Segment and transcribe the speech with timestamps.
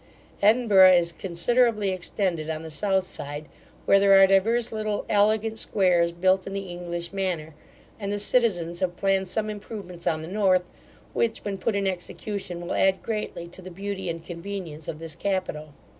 [0.41, 3.45] Edinburgh is considerably extended on the south side,
[3.85, 7.53] where there are divers little elegant squares built in the English manner;
[7.99, 10.63] and the citizens have planned some improvements on the north,
[11.13, 15.13] which, when put in execution, will add greatly to the beauty and convenience of this
[15.13, 15.67] capital.